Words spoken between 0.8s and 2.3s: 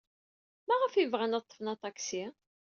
ay bɣan ad ḍḍfen aṭaksi?